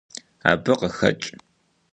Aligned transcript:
Абы 0.49 0.73
къыхэкӀ. 0.79 1.27